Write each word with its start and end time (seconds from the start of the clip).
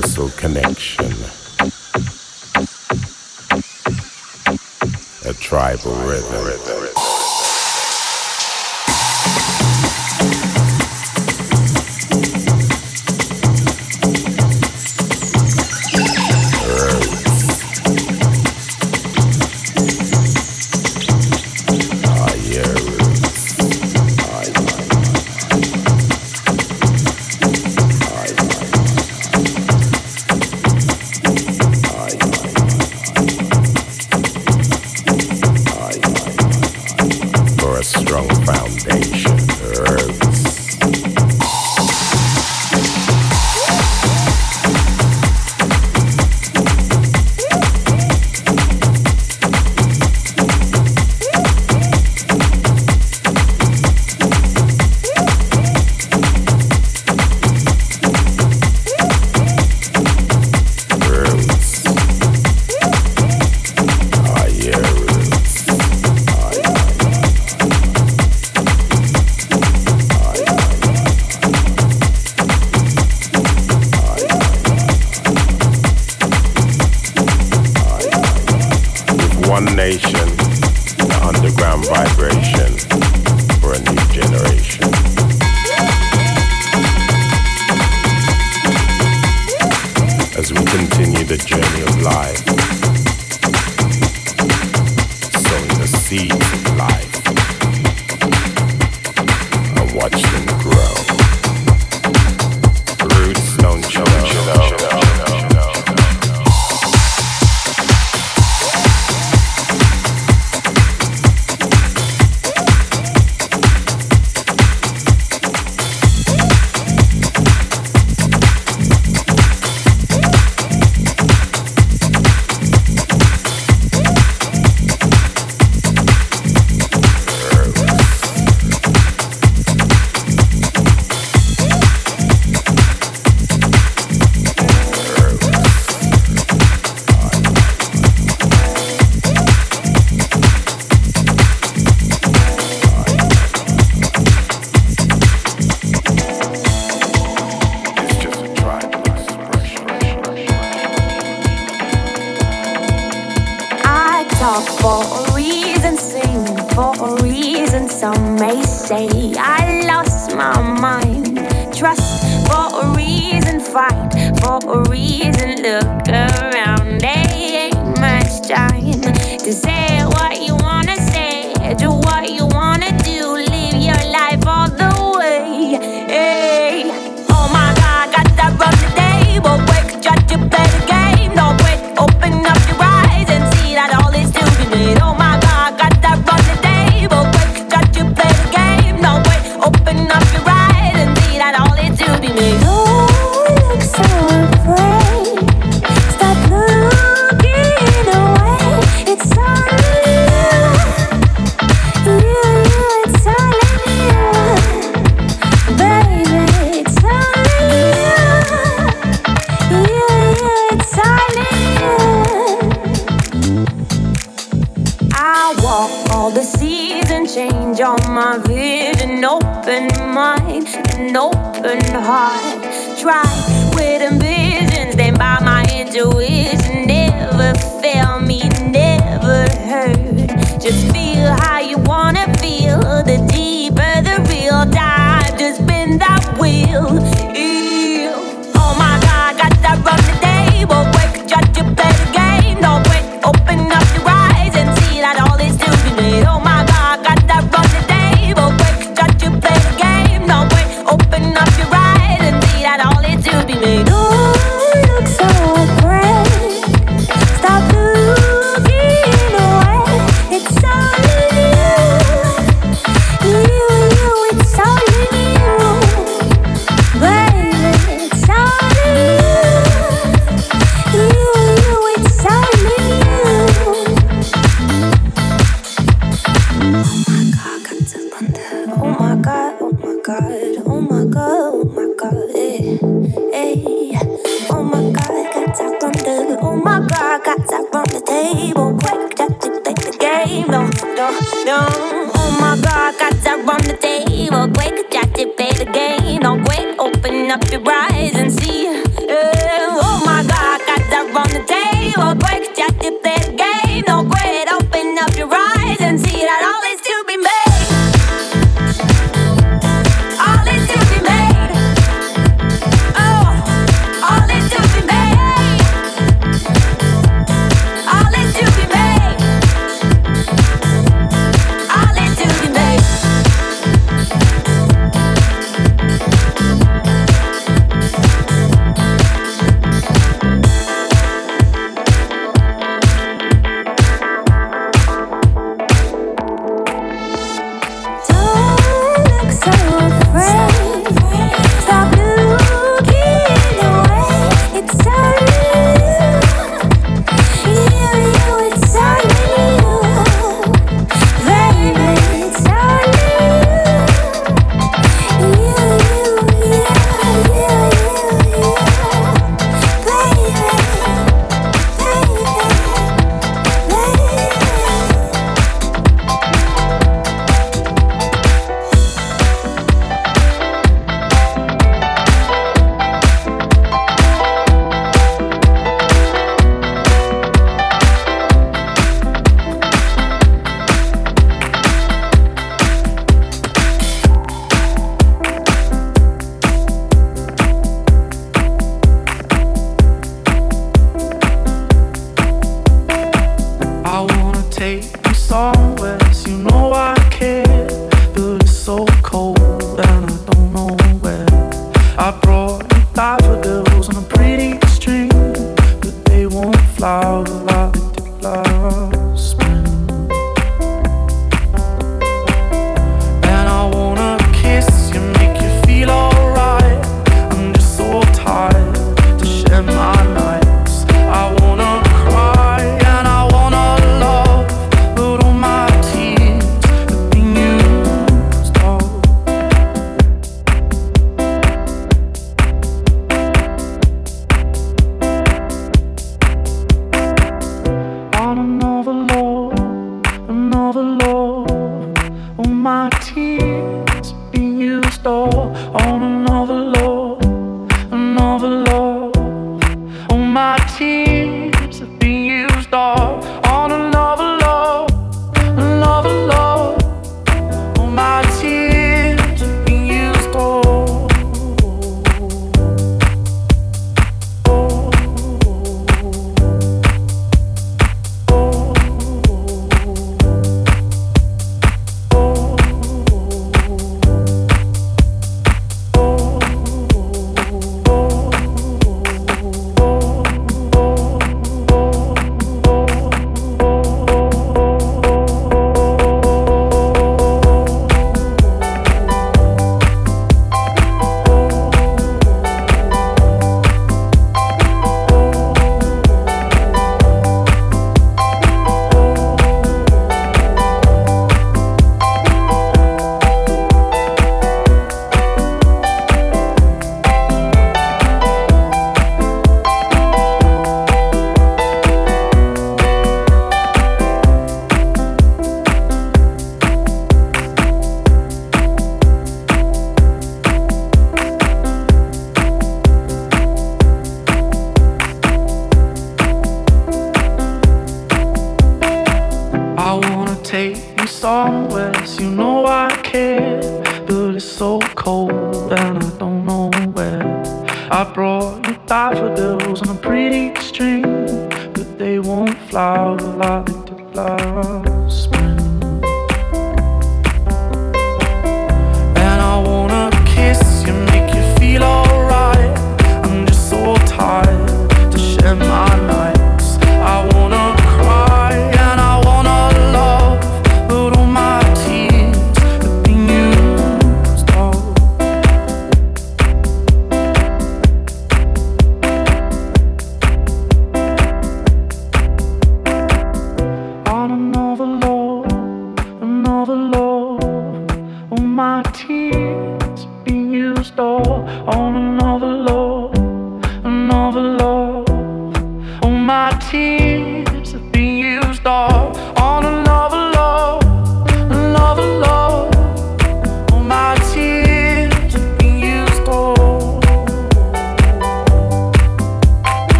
universal 0.00 0.30
connection. 0.30 1.12
A 5.26 5.34
tribal 5.34 5.94
rhythm. 6.06 6.49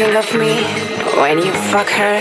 You 0.00 0.06
love 0.14 0.32
me 0.34 0.62
when 1.20 1.36
you 1.36 1.52
fuck 1.70 1.90
her 1.90 2.16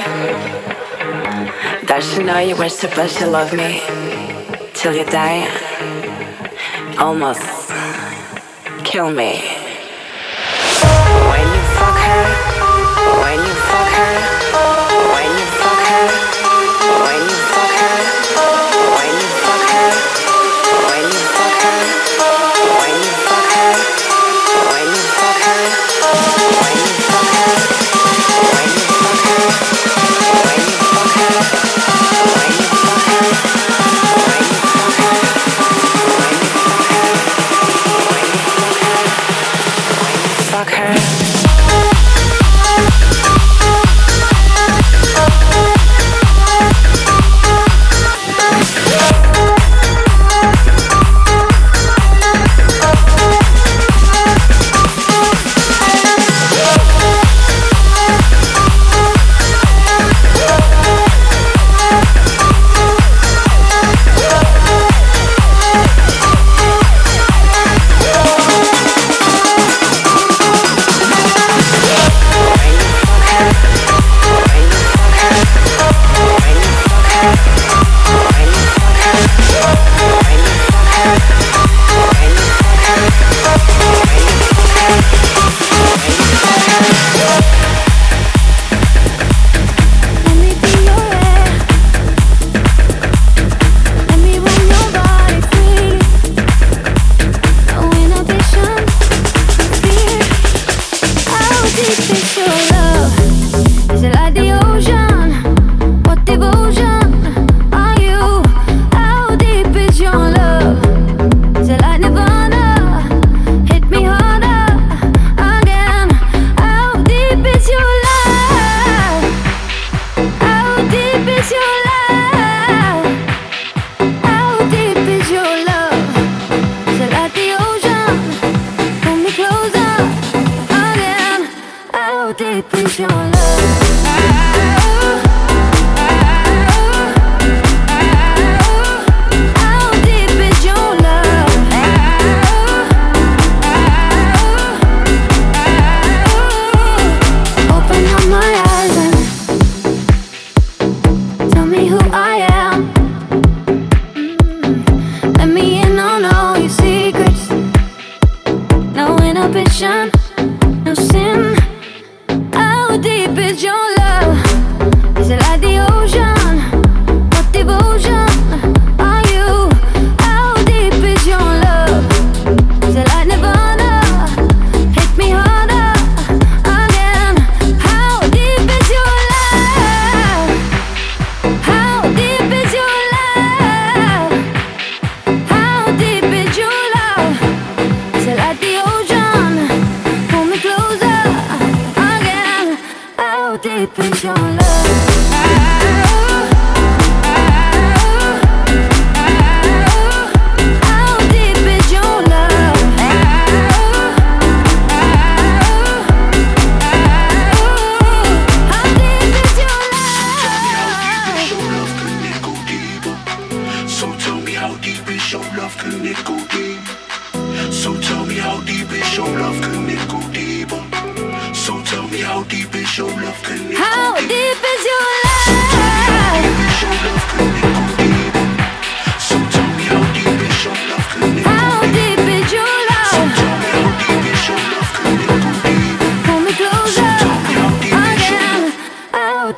Does 1.86 2.04
she 2.14 2.22
know 2.22 2.40
you 2.40 2.58
were 2.58 2.68
supposed 2.68 3.18
to 3.20 3.26
love 3.26 3.54
me 3.54 3.82
till 4.74 4.94
you 4.94 5.06
die. 5.06 5.48
Almost 6.98 7.72
kill 8.84 9.12
me. 9.12 9.59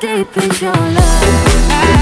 deep 0.02 0.36
is 0.36 0.60
your 0.60 0.72
love? 0.72 2.01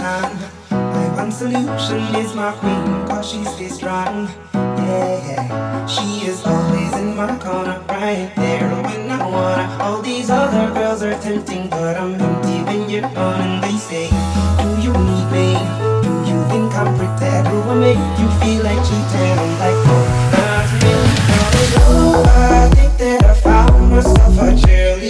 One 0.00 1.32
solution 1.32 2.00
is 2.16 2.34
my 2.34 2.52
queen, 2.52 3.06
cause 3.06 3.30
she 3.30 3.44
stays 3.44 3.74
strong. 3.74 4.28
Yeah. 4.54 5.86
She 5.86 6.26
is 6.26 6.44
always 6.46 6.92
in 6.94 7.16
my 7.16 7.36
corner, 7.38 7.82
right 7.88 8.32
there 8.36 8.68
when 8.84 9.10
I 9.10 9.26
wanna. 9.26 9.76
All 9.82 10.00
these 10.00 10.30
other 10.30 10.72
girls 10.72 11.02
are 11.02 11.18
tempting, 11.20 11.68
but 11.68 11.96
I'm 11.96 12.14
empty 12.14 12.62
when 12.64 12.88
you're 12.88 13.02
gone. 13.02 13.40
And 13.40 13.64
they 13.64 13.76
say, 13.76 14.08
Do 14.60 14.68
you 14.80 14.92
need 14.92 15.28
me? 15.30 15.48
Do 16.02 16.12
you 16.30 16.38
think 16.48 16.72
I'm 16.74 16.96
pretty? 16.96 17.32
Do 17.48 17.56
I 17.60 17.74
make 17.74 18.02
you 18.20 18.28
feel 18.40 18.62
like 18.64 18.80
cheating? 18.86 19.38
I'm 19.44 19.52
like, 19.60 19.80
Oh, 19.92 20.04
not 20.32 20.68
really. 20.82 21.22
I 22.28 22.70
think 22.74 22.96
that 22.98 23.24
I 23.24 23.34
found 23.34 23.90
myself 23.90 24.38
a 24.38 24.52
cheerleader. 24.56 25.01